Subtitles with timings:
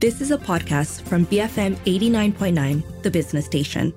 [0.00, 3.92] This is a podcast from BFM 89.9, the business station.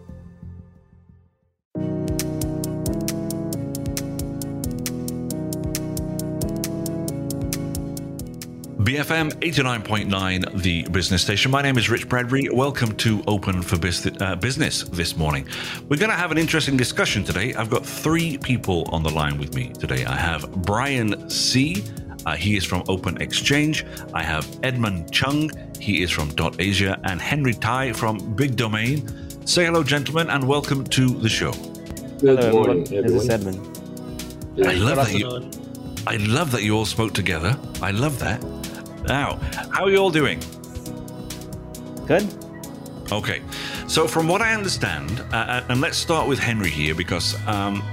[8.84, 11.52] BFM 89.9, the business station.
[11.52, 12.50] My name is Rich Bradbury.
[12.52, 15.48] Welcome to Open for uh, Business this morning.
[15.88, 17.54] We're going to have an interesting discussion today.
[17.54, 20.04] I've got three people on the line with me today.
[20.04, 21.82] I have Brian C.
[22.26, 23.86] Uh, he is from Open Exchange.
[24.14, 25.50] I have Edmund Chung.
[25.84, 29.06] He is from Dot Asia, and Henry Tai from Big Domain.
[29.46, 31.52] Say hello, gentlemen, and welcome to the show.
[32.22, 33.04] Good hello, morning, everyone.
[33.04, 33.60] This is Edmund.
[34.66, 35.52] I love that you.
[36.08, 37.60] I love that you all spoke together.
[37.82, 38.42] I love that.
[39.10, 39.36] Now,
[39.74, 40.40] how are you all doing?
[42.08, 42.34] Good.
[43.12, 43.42] Okay.
[43.90, 47.84] So, from what I understand, uh, uh, and let's start with Henry here because um,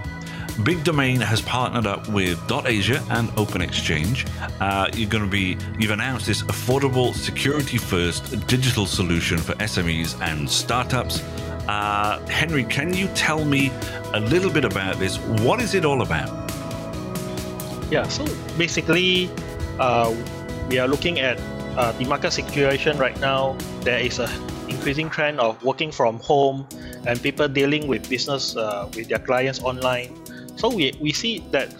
[0.64, 4.26] Big Domain has partnered up with Asia and Open Exchange.
[4.60, 10.20] Uh, you're going to be, you've announced this affordable, security first digital solution for SMEs
[10.20, 11.22] and startups.
[11.66, 13.70] Uh, Henry, can you tell me
[14.12, 15.18] a little bit about this?
[15.40, 16.28] What is it all about?
[17.90, 18.26] Yeah, so
[18.58, 19.30] basically,
[19.78, 20.14] uh,
[20.68, 21.38] we are looking at
[21.76, 23.56] uh, the market situation right now.
[23.80, 24.28] There is a
[24.68, 26.66] increasing trend of working from home
[27.06, 30.14] and people dealing with business uh, with their clients online.
[30.60, 31.72] So we, we see that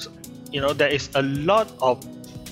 [0.51, 2.01] you know there is a lot of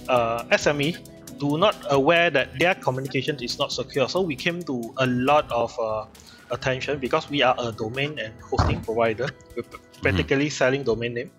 [0.09, 1.01] uh, SME
[1.39, 4.09] do not aware that their communication is not secure.
[4.09, 6.05] So we came to a lot of uh,
[6.51, 9.29] attention because we are a domain and hosting provider.
[9.57, 9.65] We're
[10.03, 10.61] practically mm-hmm.
[10.61, 11.31] selling domain name.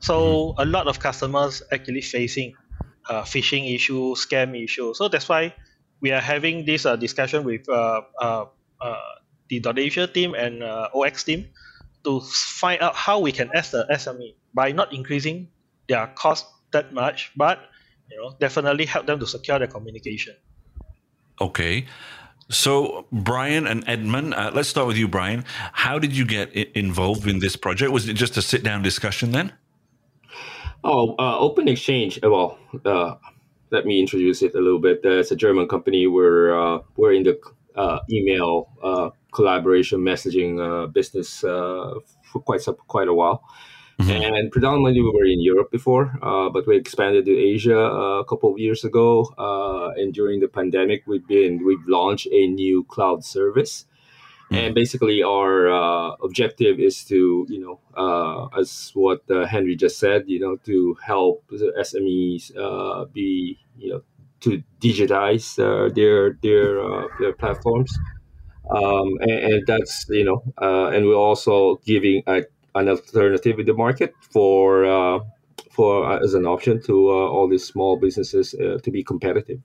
[0.00, 0.16] So
[0.56, 0.62] mm-hmm.
[0.62, 2.54] a lot of customers actually facing
[3.10, 4.94] uh, phishing issue, scam issue.
[4.94, 5.52] So that's why
[6.00, 8.46] we are having this uh, discussion with uh, uh,
[8.80, 8.96] uh
[9.50, 11.48] the Asia team and uh, OX team
[12.08, 15.48] to find out how we can as the SME by not increasing
[15.88, 17.68] their cost that much, but
[18.10, 20.34] you know definitely help them to secure their communication.
[21.40, 21.86] Okay.
[22.50, 25.44] So, Brian and Edmund, uh, let's start with you, Brian.
[25.74, 27.92] How did you get involved in this project?
[27.92, 29.52] Was it just a sit down discussion then?
[30.82, 32.18] Oh, uh, Open Exchange.
[32.24, 33.16] Uh, well, uh,
[33.70, 35.02] let me introduce it a little bit.
[35.04, 36.06] Uh, it's a German company.
[36.06, 37.38] We're uh, we're in the
[37.76, 38.72] uh, email
[39.38, 40.50] collaboration messaging
[40.92, 43.38] business for quite some, quite a while.
[44.00, 44.34] Mm-hmm.
[44.34, 46.04] And predominantly, we were in Europe before,
[46.54, 47.80] but we expanded to Asia
[48.22, 49.08] a couple of years ago.
[50.00, 53.74] and during the pandemic, we've been we've launched a new cloud service
[54.50, 59.98] and basically, our uh, objective is to, you know, uh, as what uh, Henry just
[59.98, 64.02] said, you know, to help the SMEs uh, be, you know,
[64.40, 67.92] to digitize uh, their their uh, their platforms,
[68.70, 73.74] um, and, and, that's you know, and we're also giving a, an alternative in the
[73.74, 75.22] market for
[75.70, 79.60] for as an option to all these small businesses to be competitive.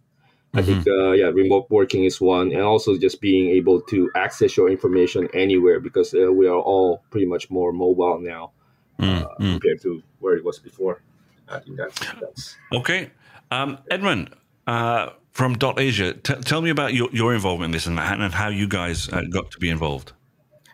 [0.55, 0.71] I mm-hmm.
[0.71, 4.69] think, uh, yeah, remote working is one, and also just being able to access your
[4.69, 8.51] information anywhere because uh, we are all pretty much more mobile now
[8.99, 9.25] mm-hmm.
[9.25, 9.51] uh, mm.
[9.53, 11.01] compared to where it was before.
[11.49, 13.09] I think that's that's okay.
[13.49, 14.29] Um, Edmund
[14.67, 18.33] uh, from Dot Asia, t- tell me about your, your involvement in this and, and
[18.33, 20.13] how you guys uh, got to be involved.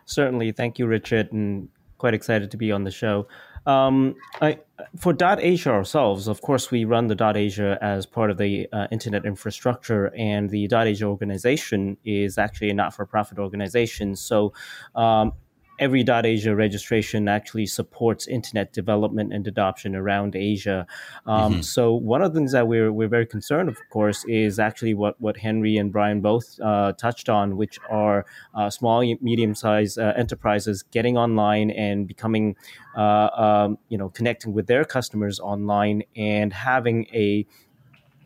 [0.06, 3.28] Certainly, thank you, Richard, and quite excited to be on the show.
[3.66, 4.60] Um, I,
[4.98, 8.68] for Dot Asia ourselves, of course, we run the Dot Asia as part of the
[8.72, 14.16] uh, internet infrastructure, and the Dot Asia organization is actually a not-for-profit organization.
[14.16, 14.54] So,
[14.96, 15.34] um,
[15.80, 20.86] every Asia registration actually supports internet development and adoption around Asia.
[21.26, 21.62] Um, mm-hmm.
[21.62, 25.20] So one of the things that we're we're very concerned, of course, is actually what
[25.20, 30.14] what Henry and Brian both uh, touched on, which are uh, small, medium sized uh,
[30.16, 32.56] enterprises getting online and becoming,
[32.98, 37.46] uh, um, you know, connecting with their customers online and having a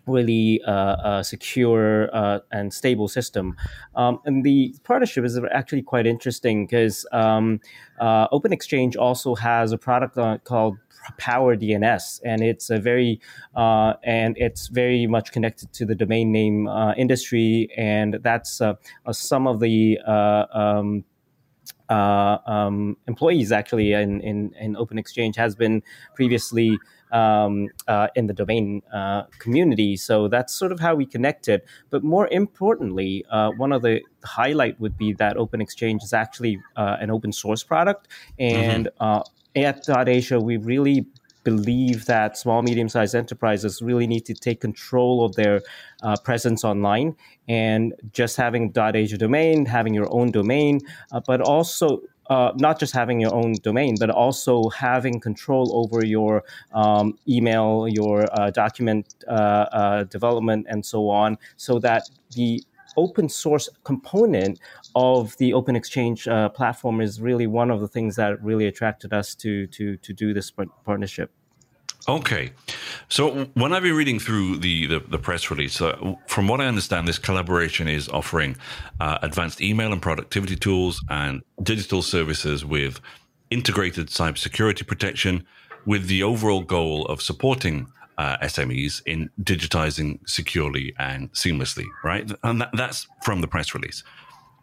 [0.06, 3.56] really uh, uh, secure uh, and stable system.
[3.96, 7.60] Um, and the partnership is actually quite interesting because um,
[8.00, 10.78] uh, Open Exchange also has a product called
[11.20, 13.20] PowerDNS, and it's a very
[13.56, 18.62] uh, and it's very much connected to the domain name uh, industry, and that's
[19.12, 21.04] some of the um,
[21.90, 25.84] uh, um, employees actually in, in, in, Open Exchange has been
[26.16, 26.78] previously
[27.14, 29.96] um, uh, in the domain uh, community.
[29.96, 31.62] So that's sort of how we connected.
[31.90, 36.60] But more importantly, uh, one of the highlight would be that Open Exchange is actually
[36.76, 38.08] uh, an open source product,
[38.38, 39.04] and mm-hmm.
[39.04, 39.22] Uh,
[39.56, 41.06] at Dot Asia, we really
[41.44, 45.62] believe that small medium sized enterprises really need to take control of their
[46.02, 47.16] uh, presence online
[47.48, 50.80] and just having Asia domain having your own domain
[51.12, 56.06] uh, but also uh, not just having your own domain, but also having control over
[56.06, 56.44] your
[56.74, 62.64] um, email, your uh, document uh, uh, development, and so on, so that the
[62.96, 64.60] open source component
[64.96, 69.14] of the Open Exchange uh, platform is really one of the things that really attracted
[69.14, 70.52] us to to to do this
[70.86, 71.32] partnership.
[72.08, 72.52] Okay,
[73.08, 76.66] so when I've been reading through the the, the press release, uh, from what I
[76.66, 78.58] understand, this collaboration is offering
[79.00, 83.00] uh, advanced email and productivity tools and digital services with
[83.52, 85.46] integrated cybersecurity protection,
[85.86, 91.86] with the overall goal of supporting uh, SMEs in digitizing securely and seamlessly.
[92.04, 94.04] Right, and that, that's from the press release.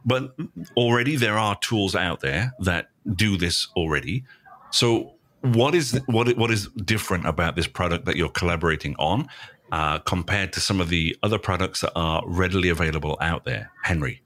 [0.04, 0.36] But
[0.76, 4.24] already there are tools out there that do this already.
[4.70, 9.28] So what is what what is different about this product that you're collaborating on
[9.72, 14.22] uh, compared to some of the other products that are readily available out there, Henry?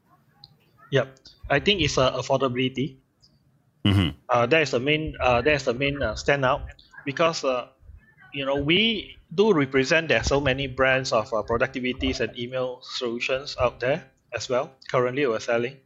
[0.91, 1.19] Yep,
[1.51, 2.97] I think it's uh, affordability.
[3.85, 4.17] Mm-hmm.
[4.29, 6.63] Uh, that is the main uh, that is the main uh, standout
[7.05, 7.69] because uh,
[8.33, 12.81] you know we do represent there are so many brands of uh, productivities and email
[12.83, 14.73] solutions out there as well.
[14.91, 15.77] Currently, we're selling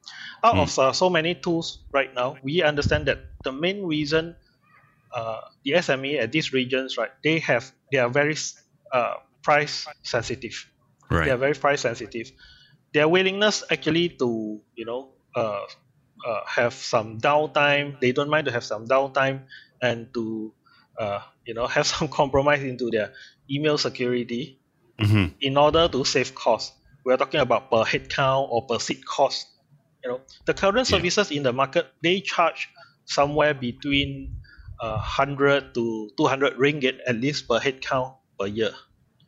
[0.45, 0.63] out mm.
[0.63, 2.37] of uh, so many tools right now.
[2.43, 4.37] We understand that the main reason
[5.15, 8.37] uh, the SME at these regions, right, they have they are very
[8.93, 10.69] uh, price sensitive.
[11.11, 11.25] Right.
[11.25, 12.33] They are very price sensitive.
[12.93, 15.65] Their willingness actually to you know uh,
[16.27, 18.01] uh, have some downtime.
[18.01, 19.45] They don't mind to have some downtime
[19.81, 20.53] and to
[20.99, 23.13] uh, you know have some compromise into their
[23.51, 24.61] email security
[24.99, 25.33] mm-hmm.
[25.41, 26.73] in order to save costs.
[27.05, 29.47] We're talking about per head count or per seat cost.
[30.05, 31.39] You know the current services yeah.
[31.39, 32.69] in the market they charge
[33.05, 34.38] somewhere between
[34.79, 38.73] 100 to 200 ringgit at least per head count per year.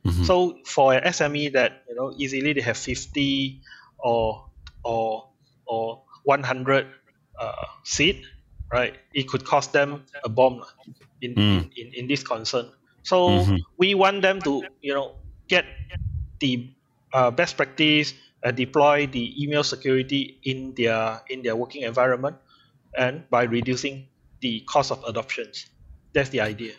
[0.06, 0.24] Mm-hmm.
[0.24, 3.60] So for an SME that you know easily they have 50
[3.98, 4.48] or
[4.84, 5.28] or
[5.66, 6.86] or 100
[7.38, 8.24] uh, seat,
[8.72, 8.96] right?
[9.12, 10.64] It could cost them a bomb
[11.20, 11.70] in, mm.
[11.76, 12.70] in, in, this concern.
[13.02, 13.56] So mm-hmm.
[13.76, 15.16] we want them to you know
[15.48, 15.64] get
[16.40, 16.70] the
[17.12, 22.36] uh, best practice and deploy the email security in their in their working environment,
[22.96, 24.08] and by reducing
[24.40, 25.66] the cost of adoptions.
[26.12, 26.74] That's the idea.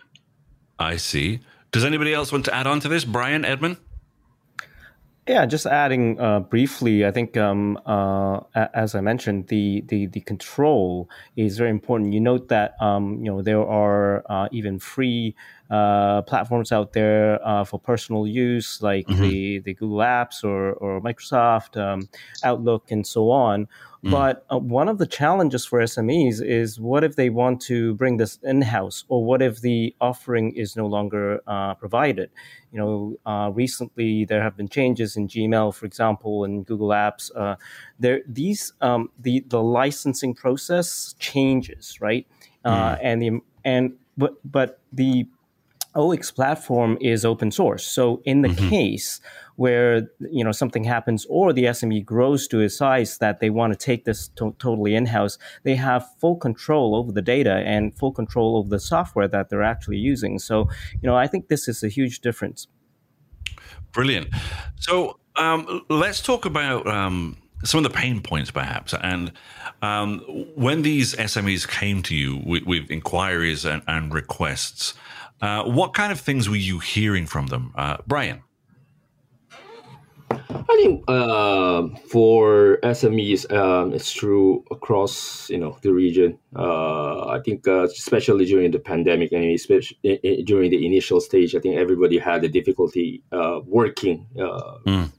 [0.79, 1.39] I see.
[1.71, 3.05] Does anybody else want to add on to this?
[3.05, 3.77] Brian, Edmund?
[5.27, 8.39] Yeah, just adding uh, briefly, I think um, uh,
[8.73, 12.11] as I mentioned, the, the, the control is very important.
[12.11, 15.35] You note that um, you know there are uh, even free
[15.69, 19.21] uh, platforms out there uh, for personal use, like mm-hmm.
[19.21, 22.09] the, the Google Apps or, or Microsoft um,
[22.43, 23.67] Outlook and so on.
[24.03, 24.11] Mm.
[24.11, 28.17] But uh, one of the challenges for SMEs is what if they want to bring
[28.17, 32.31] this in house, or what if the offering is no longer uh, provided?
[32.71, 37.29] You know, uh, recently there have been changes in Gmail, for example, and Google Apps.
[37.35, 37.57] Uh,
[37.99, 42.25] there, these um, the the licensing process changes, right?
[42.65, 42.99] Uh, mm.
[43.03, 45.27] and the and but but the
[45.95, 47.85] OX platform is open source.
[47.85, 48.69] So in the mm-hmm.
[48.69, 49.21] case
[49.61, 53.71] where you know something happens or the SME grows to a size that they want
[53.73, 58.13] to take this to- totally in-house, they have full control over the data and full
[58.21, 60.39] control over the software that they're actually using.
[60.39, 60.55] So
[61.01, 62.67] you know I think this is a huge difference.
[63.91, 64.27] Brilliant.
[64.77, 68.93] So um, let's talk about um, some of the pain points, perhaps.
[69.01, 69.31] And
[69.81, 70.19] um,
[70.55, 74.93] when these SMEs came to you with, with inquiries and, and requests,
[75.41, 78.41] uh, what kind of things were you hearing from them, uh, Brian?
[80.31, 86.37] I think uh, for SMEs, um, it's true across you know the region.
[86.55, 91.59] Uh, I think uh, especially during the pandemic and especially during the initial stage, I
[91.59, 94.27] think everybody had a difficulty uh, working.
[94.35, 95.11] Mm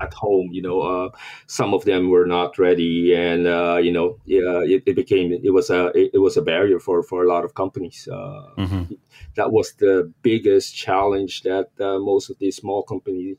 [0.00, 0.48] at home.
[0.52, 1.10] You know, uh,
[1.46, 5.52] some of them were not ready, and uh, you know, yeah, it, it, became it
[5.52, 8.08] was a it, it, was a barrier for for a lot of companies.
[8.10, 8.94] Uh, mm-hmm.
[9.34, 13.36] That was the biggest challenge that uh, most of these small companies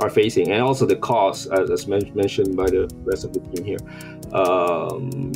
[0.00, 3.64] are facing, and also the cost, as, as mentioned by the rest of the team
[3.64, 3.78] here.
[4.32, 5.32] Um,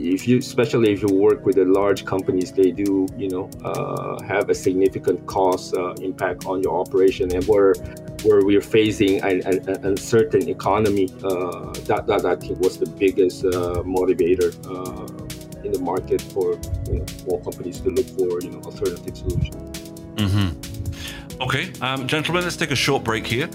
[0.00, 4.22] if you, especially if you work with the large companies, they do, you know, uh,
[4.22, 7.74] have a significant cost uh, impact on your operation, and where
[8.22, 13.44] where we're facing an, an, uncertain economy, uh, that that I think was the biggest
[13.44, 18.50] uh, motivator uh, in the market for you know, small companies to look for you
[18.50, 19.90] know alternative solutions.
[20.16, 21.42] Mm-hmm.
[21.42, 23.48] Okay, um, gentlemen, let's take a short break here.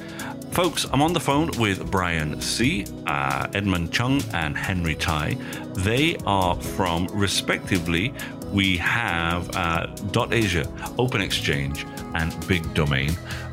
[0.55, 5.35] Folks, I'm on the phone with Brian C., uh, Edmund Chung, and Henry Tai.
[5.73, 8.13] They are from, respectively,
[8.55, 9.85] we have uh,
[10.31, 10.65] .asia,
[10.97, 13.11] Open Exchange, and Big Domain.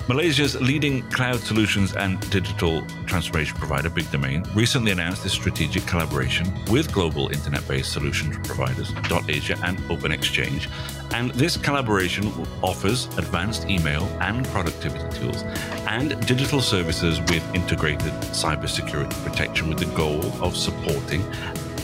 [0.08, 6.46] Malaysia's leading cloud solutions and digital transformation provider, Big Domain, recently announced a strategic collaboration
[6.70, 8.92] with global internet based solutions providers,
[9.28, 10.68] .asia and Open Exchange.
[11.12, 12.32] And this collaboration
[12.62, 15.42] offers advanced email and productivity tools
[15.88, 21.22] and digital services with integrated cybersecurity protection with the goal of supporting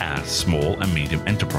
[0.01, 1.58] uh, small and medium enterprises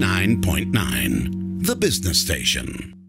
[0.00, 3.03] 89.9, the business station.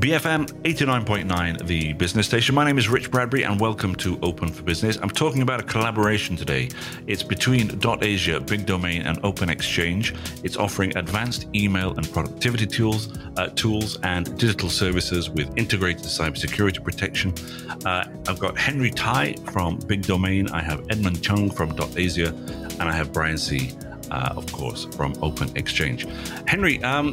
[0.00, 2.54] BFM 89.9, the business station.
[2.54, 4.96] My name is Rich Bradbury, and welcome to Open for Business.
[4.96, 6.70] I'm talking about a collaboration today.
[7.06, 10.14] It's between .asia, Big Domain, and Open Exchange.
[10.42, 16.82] It's offering advanced email and productivity tools, uh, tools and digital services with integrated cybersecurity
[16.82, 17.34] protection.
[17.84, 20.48] Uh, I've got Henry Tai from Big Domain.
[20.48, 23.72] I have Edmund Chung from .asia, and I have Brian C.
[24.10, 26.06] Uh, of course, from Open Exchange.
[26.46, 27.12] Henry, um,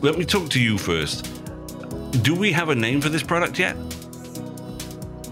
[0.00, 1.41] let me talk to you first.
[2.20, 3.74] Do we have a name for this product yet?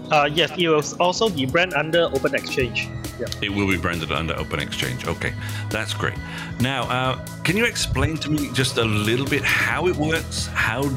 [0.09, 2.89] Uh, yes, it will also be branded under Open Exchange.
[3.19, 3.27] Yeah.
[3.41, 5.05] It will be branded under Open Exchange.
[5.05, 5.33] Okay,
[5.69, 6.17] that's great.
[6.59, 10.47] Now, uh, can you explain to me just a little bit how it works?
[10.47, 10.89] How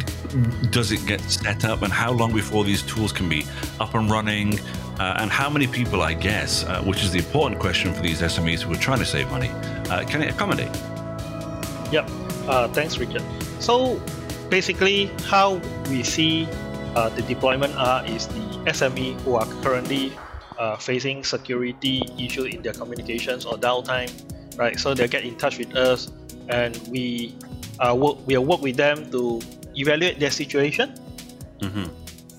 [0.71, 3.47] does it get set up, and how long before these tools can be
[3.79, 4.59] up and running?
[4.99, 8.21] Uh, and how many people, I guess, uh, which is the important question for these
[8.21, 9.49] SMEs who are trying to save money,
[9.91, 10.75] uh, can it accommodate?
[11.93, 12.09] Yep.
[12.49, 13.23] Uh, thanks, Richard.
[13.61, 14.01] So
[14.55, 15.59] basically, how
[15.91, 16.47] we see
[16.95, 20.15] uh, the deployment are is the SME who are currently
[20.63, 24.07] uh, facing security issues in their communications or downtime,
[24.55, 24.79] right?
[24.79, 26.07] So they get in touch with us,
[26.47, 27.35] and we
[27.83, 29.43] uh, work we'll work with them to
[29.75, 30.95] evaluate their situation,
[31.59, 31.91] Mm-hmm.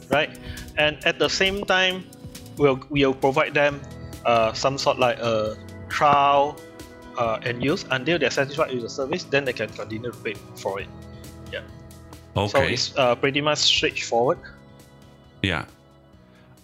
[0.07, 0.31] right?
[0.79, 2.07] And at the same time,
[2.55, 3.83] we'll we'll provide them
[4.23, 5.59] uh, some sort like a
[5.91, 6.55] trial
[7.19, 9.27] uh, and use until they're satisfied with the service.
[9.27, 10.87] Then they can continue to pay for it.
[11.51, 11.84] So
[12.35, 12.49] Okay.
[12.49, 14.39] So it's uh, pretty much straightforward.
[15.41, 15.65] yeah.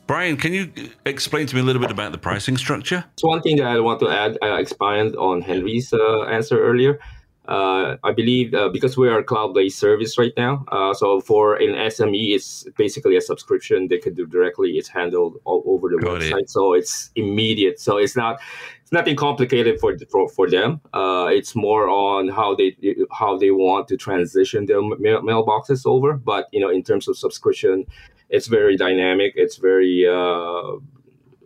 [0.07, 0.69] Brian, can you
[1.05, 3.05] explain to me a little bit about the pricing structure?
[3.15, 6.99] So one thing that I want to add, uh, expand on Henry's uh, answer earlier.
[7.47, 11.55] Uh, I believe uh, because we are a cloud-based service right now, uh, so for
[11.55, 14.77] an SME, it's basically a subscription they can do directly.
[14.77, 16.31] It's handled all over the Got it.
[16.31, 17.79] website, so it's immediate.
[17.79, 18.39] So it's not
[18.83, 20.81] it's nothing complicated for for, for them.
[20.93, 22.75] Uh, it's more on how they
[23.11, 26.13] how they want to transition their mail, mailboxes over.
[26.13, 27.85] But you know, in terms of subscription,
[28.29, 29.33] it's very dynamic.
[29.35, 30.73] It's very uh,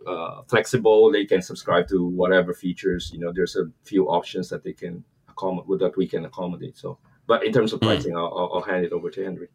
[0.06, 1.10] uh, flexible.
[1.10, 3.10] They can subscribe to whatever features.
[3.14, 5.04] You know, there's a few options that they can
[5.36, 6.76] accommodate that we can accommodate.
[6.76, 7.86] So, but in terms of Mm.
[7.88, 9.48] pricing, I'll, I'll, I'll hand it over to Henry.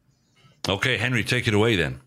[0.69, 1.99] Okay, Henry, take it away then.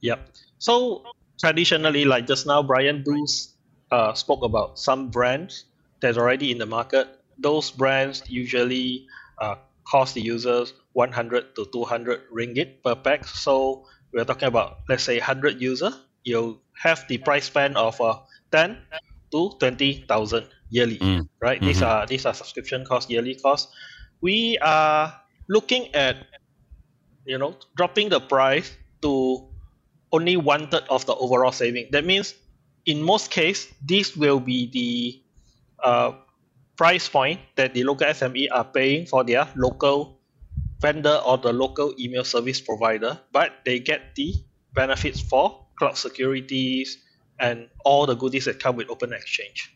[0.00, 0.32] Yep.
[0.58, 1.04] So
[1.38, 3.52] traditionally, like just now, Brian Bruce
[3.92, 5.64] uh, spoke about some brands
[6.00, 7.08] that's already in the market.
[7.38, 9.06] Those brands usually
[9.40, 13.26] uh, cost the users 100 to 200 ringgit per pack.
[13.28, 15.92] So we're talking about let's say 100 user.
[16.24, 18.18] You'll have the price span of uh,
[18.52, 18.78] 10
[19.32, 21.28] to 20,000 yearly, Mm.
[21.40, 21.62] right?
[21.62, 21.86] These Mhm.
[21.86, 23.68] are these are subscription cost, yearly cost.
[24.20, 25.14] We are
[25.48, 26.16] looking at
[27.24, 29.48] you know dropping the price to
[30.12, 31.88] only one third of the overall saving.
[31.92, 32.34] That means,
[32.86, 35.22] in most case, this will be the
[35.82, 36.12] uh,
[36.76, 40.20] price point that the local SME are paying for their local
[40.80, 44.34] vendor or the local email service provider, but they get the
[44.74, 46.98] benefits for cloud securities
[47.40, 49.72] and all the goodies that come with Open Exchange.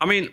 [0.00, 0.28] I mean,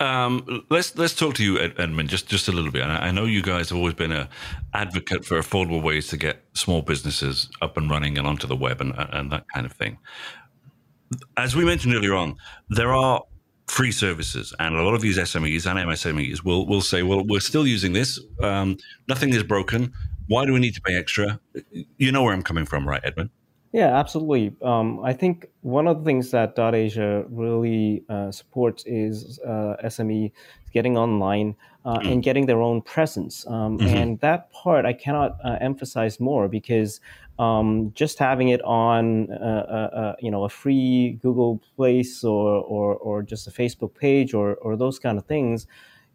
[0.00, 2.82] um, let's let's talk to you, Edmund, just just a little bit.
[2.82, 4.28] And I know you guys have always been a
[4.74, 8.80] advocate for affordable ways to get small businesses up and running and onto the web
[8.80, 9.98] and and that kind of thing.
[11.36, 12.36] As we mentioned earlier on,
[12.68, 13.22] there are
[13.66, 17.40] free services, and a lot of these SMEs and MSMEs will will say, "Well, we're
[17.40, 18.20] still using this.
[18.40, 18.76] Um,
[19.08, 19.92] nothing is broken.
[20.28, 21.40] Why do we need to pay extra?"
[21.96, 23.30] You know where I'm coming from, right, Edmund?
[23.72, 24.54] Yeah, absolutely.
[24.62, 29.76] Um, I think one of the things that Dot Asia really uh, supports is uh,
[29.84, 30.32] SME
[30.72, 32.12] getting online uh, mm.
[32.12, 33.46] and getting their own presence.
[33.46, 33.88] Um, mm-hmm.
[33.88, 37.00] And that part I cannot uh, emphasize more because
[37.38, 42.96] um, just having it on, uh, uh, you know, a free Google Place or, or,
[42.96, 45.66] or just a Facebook page or, or those kind of things,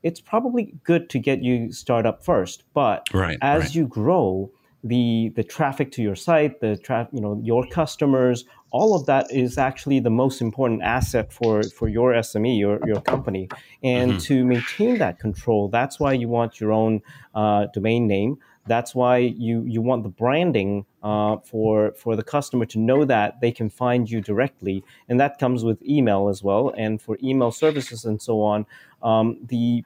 [0.02, 2.64] it's probably good to get you start up first.
[2.74, 3.76] But right, as right.
[3.76, 4.52] you grow,
[4.84, 9.32] the the traffic to your site, the tra- you know your customers, all of that
[9.32, 13.48] is actually the most important asset for for your SME, your your company,
[13.84, 14.20] and mm-hmm.
[14.20, 17.02] to maintain that control, that's why you want your own
[17.36, 18.38] uh, domain name.
[18.66, 23.42] That's why you you want the branding uh, for for the customer to know that
[23.42, 26.74] they can find you directly, and that comes with email as well.
[26.76, 28.66] And for email services and so on,
[29.02, 29.86] um, the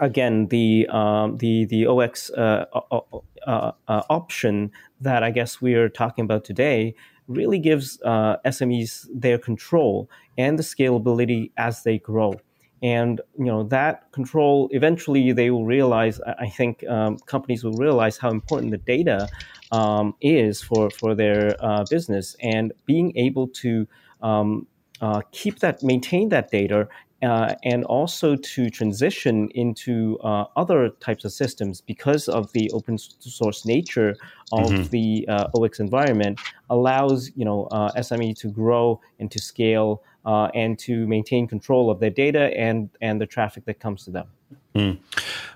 [0.00, 3.00] again the um, the the OX uh, uh,
[3.46, 4.70] uh, option
[5.00, 6.94] that I guess we are talking about today
[7.28, 10.08] really gives uh, SMEs their control
[10.38, 12.34] and the scalability as they grow.
[12.82, 16.20] And you know that control eventually they will realize.
[16.20, 19.28] I think um, companies will realize how important the data
[19.70, 23.86] um, is for for their uh, business, and being able to
[24.20, 24.66] um,
[25.00, 26.88] uh, keep that, maintain that data,
[27.22, 32.98] uh, and also to transition into uh, other types of systems because of the open
[32.98, 34.16] source nature
[34.52, 34.82] of mm-hmm.
[34.84, 40.48] the uh, OX environment allows you know uh, SME to grow and to scale uh,
[40.54, 44.26] and to maintain control of their data and and the traffic that comes to them.
[44.74, 44.98] Mm.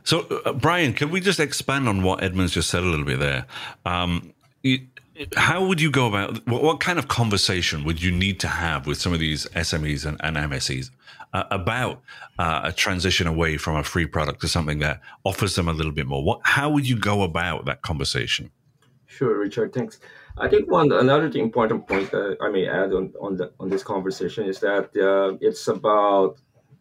[0.05, 3.19] So, uh, Brian, can we just expand on what Edmund's just said a little bit
[3.19, 3.47] there?
[3.85, 4.33] Um,
[5.37, 8.87] how would you go about what, what, kind of conversation would you need to have
[8.87, 10.91] with some of these SMEs and, and MSEs
[11.33, 12.03] uh, about
[12.39, 15.93] uh, a transition away from a free product to something that offers them a little
[15.93, 16.23] bit more?
[16.23, 18.51] What, how would you go about that conversation?
[19.07, 19.73] Sure, Richard.
[19.73, 20.01] Thanks.
[20.39, 23.83] I think one another important point that I may add on on, the, on this
[23.83, 26.39] conversation is that uh, it's about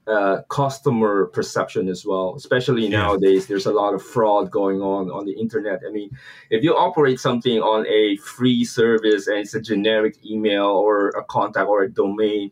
[0.07, 2.35] uh, customer perception as well.
[2.35, 2.99] Especially yeah.
[2.99, 5.81] nowadays, there's a lot of fraud going on on the internet.
[5.87, 6.15] I mean,
[6.49, 11.23] if you operate something on a free service and it's a generic email or a
[11.23, 12.51] contact or a domain,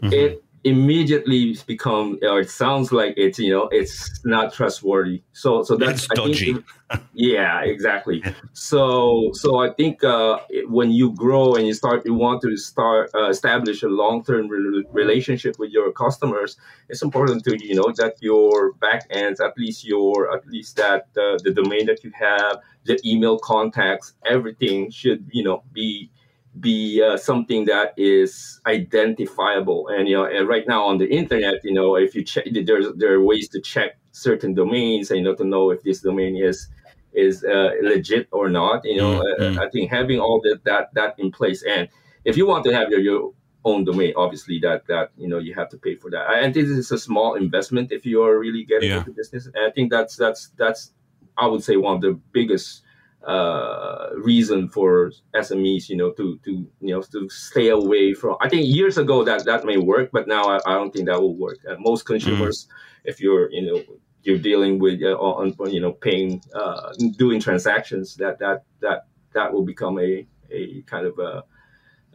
[0.00, 0.12] mm-hmm.
[0.12, 5.22] it immediately become or it sounds like it's you know it's not trustworthy.
[5.32, 6.54] So so that's dodgy.
[6.54, 6.64] think,
[7.14, 8.22] yeah exactly.
[8.52, 13.10] So so i think uh, when you grow and you start you want to start
[13.14, 16.56] uh, establish a long-term re- relationship with your customers
[16.88, 21.02] it's important to you know that your back ends at least your at least that
[21.16, 26.10] uh, the domain that you have the email contacts everything should you know be
[26.60, 29.88] be uh, something that is identifiable.
[29.88, 32.86] And you know, and right now on the internet, you know, if you check, there's
[32.96, 36.36] there are ways to check certain domains, and you know, to know if this domain
[36.36, 36.68] is
[37.12, 38.84] is uh, legit or not.
[38.84, 39.58] You know, mm-hmm.
[39.58, 41.88] I think having all that that that in place, and
[42.24, 43.32] if you want to have your, your
[43.64, 46.26] own domain, obviously that that you know you have to pay for that.
[46.42, 48.98] And this is a small investment if you are really getting yeah.
[48.98, 49.46] into business.
[49.46, 50.92] And I think that's that's that's
[51.36, 52.82] I would say one of the biggest
[53.26, 58.36] uh, reason for SMEs, you know, to to you know to stay away from.
[58.40, 61.20] I think years ago that that may work, but now I, I don't think that
[61.20, 61.58] will work.
[61.68, 62.70] Uh, most consumers, mm.
[63.04, 63.82] if you're you know
[64.22, 69.52] you're dealing with uh, on you know paying uh, doing transactions, that that that that
[69.52, 71.44] will become a a kind of a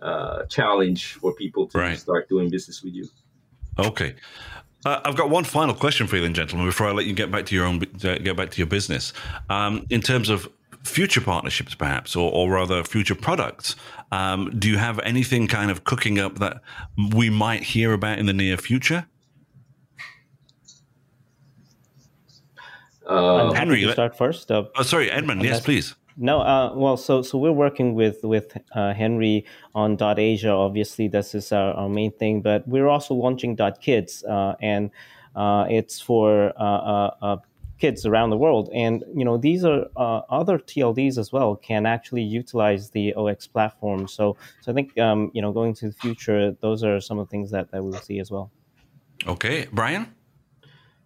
[0.01, 1.99] uh, challenge for people to right.
[1.99, 3.07] start doing business with you.
[3.77, 4.15] Okay.
[4.83, 7.29] Uh, I've got one final question for you, then, gentlemen, before I let you get
[7.29, 9.13] back to your own, uh, get back to your business.
[9.47, 10.49] Um, in terms of
[10.83, 13.75] future partnerships, perhaps, or, or rather future products?
[14.11, 16.61] Um, do you have anything kind of cooking up that
[17.13, 19.05] we might hear about in the near future?
[23.05, 24.51] Uh, Henry, let, start first.
[24.51, 25.43] Uh, oh, sorry, Edmund.
[25.43, 25.95] Yes, please.
[26.17, 30.49] No, uh, well, so so we're working with with uh, Henry on Dot Asia.
[30.49, 34.91] Obviously, this is our, our, main thing, but we're also launching Dot Kids, uh, and
[35.35, 37.37] uh, it's for uh, uh,
[37.81, 38.69] kids around the world.
[38.73, 43.47] And you know, these are uh, other TLDs as well can actually utilize the OX
[43.47, 44.07] platform.
[44.07, 47.27] So, so I think um, you know, going to the future, those are some of
[47.27, 48.51] the things that, that we'll see as well.
[49.27, 50.13] Okay, Brian.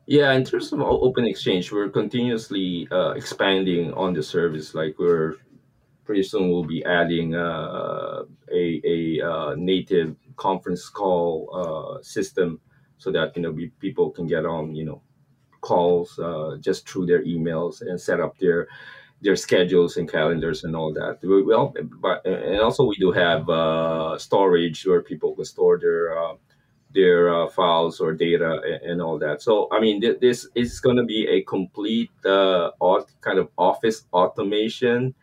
[0.06, 4.76] Yeah, in terms of Open Exchange, we're continuously uh, expanding on the service.
[4.76, 5.36] Like we're
[6.06, 12.60] pretty soon we'll be adding uh, a, a uh, native conference call uh, system
[12.98, 15.02] so that you know we, people can get on you know
[15.72, 18.68] calls uh, just through their emails and set up their
[19.22, 21.14] their schedules and calendars and all that.
[21.24, 21.74] Well,
[22.06, 26.36] but and also we do have uh, storage where people can store their uh,
[26.96, 29.42] their uh, files or data and, and, all that.
[29.42, 32.72] So I mean, th- this is going to be a complete uh,
[33.22, 35.14] kind of office automation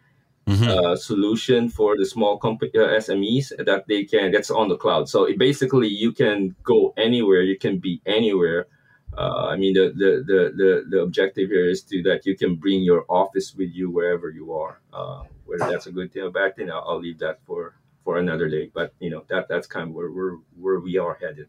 [0.46, 0.68] mm-hmm.
[0.68, 5.08] uh, solution for the small company uh, SMEs that they can that's on the cloud.
[5.08, 8.66] So it basically you can go anywhere, you can be anywhere.
[9.16, 12.56] Uh, I mean, the, the, the, the, the objective here is to that you can
[12.56, 14.80] bring your office with you wherever you are.
[14.92, 18.18] Uh, whether that's a good thing or bad thing, I'll, I'll leave that for, for
[18.18, 18.70] another day.
[18.72, 21.48] But you know that that's kind of where we're where we are headed.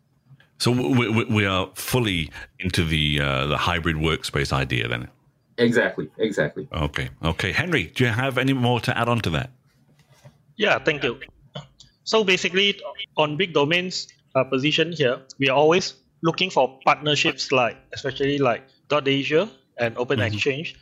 [0.57, 5.07] So we, we are fully into the uh, the hybrid workspace idea then.
[5.57, 6.09] Exactly.
[6.17, 6.67] Exactly.
[6.73, 7.09] Okay.
[7.23, 7.51] Okay.
[7.51, 9.51] Henry, do you have any more to add on to that?
[10.57, 10.79] Yeah.
[10.79, 11.19] Thank you.
[12.03, 12.79] So basically,
[13.15, 15.93] on big domains uh, position here, we are always
[16.23, 20.33] looking for partnerships like, especially like .asia and Open mm-hmm.
[20.33, 20.75] Exchange,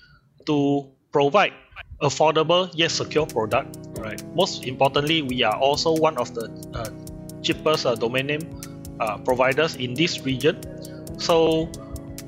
[0.45, 1.53] to provide
[2.01, 3.77] affordable yet secure product.
[3.97, 4.21] Right.
[4.35, 6.89] Most importantly, we are also one of the uh,
[7.41, 8.61] cheapest uh, domain name
[8.99, 10.61] uh, providers in this region.
[11.19, 11.69] So,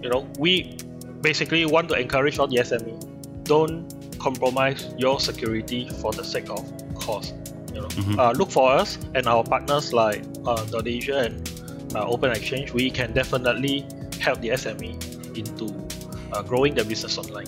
[0.02, 0.78] you know, we
[1.22, 3.44] basically want to encourage all the SME.
[3.44, 6.64] Don't compromise your security for the sake of
[6.96, 7.34] cost.
[7.74, 8.20] You know, mm-hmm.
[8.20, 11.50] uh, look for us and our partners like uh, .asia and
[11.96, 12.74] uh, Open Exchange.
[12.74, 13.86] We can definitely
[14.20, 15.74] help the SME into
[16.32, 17.48] uh, growing their business online.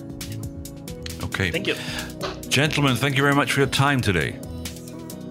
[1.22, 1.50] Okay.
[1.50, 1.74] Thank you.
[2.48, 4.38] Gentlemen, thank you very much for your time today.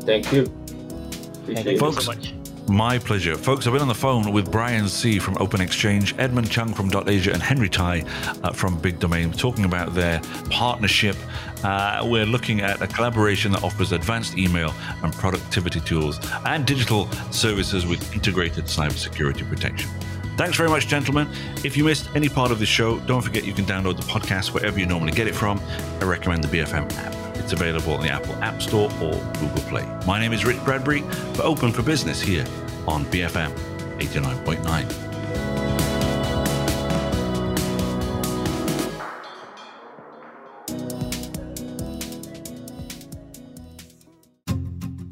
[0.01, 0.43] Thank you.
[0.43, 2.33] Appreciate thank you Folks, so much.
[2.67, 3.37] My pleasure.
[3.37, 5.19] Folks, I've been on the phone with Brian C.
[5.19, 8.03] from Open Exchange, Edmund Chung from .asia, and Henry Tai
[8.43, 11.15] uh, from Big Domain, talking about their partnership.
[11.63, 14.73] Uh, we're looking at a collaboration that offers advanced email
[15.03, 19.89] and productivity tools and digital services with integrated cybersecurity protection.
[20.35, 21.29] Thanks very much, gentlemen.
[21.63, 24.53] If you missed any part of the show, don't forget you can download the podcast
[24.53, 25.61] wherever you normally get it from.
[26.01, 27.24] I recommend the BFM app.
[27.45, 29.85] It's available on the Apple App Store or Google Play.
[30.07, 31.01] My name is Rich Bradbury
[31.35, 32.43] for Open for Business here
[32.87, 33.51] on BFM
[33.99, 35.05] 89.9.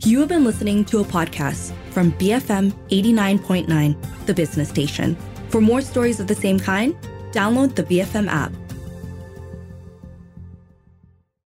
[0.04, 5.16] You have been listening to a podcast from BFM 89.9, the business station.
[5.50, 6.96] For more stories of the same kind,
[7.32, 8.52] download the BFM app.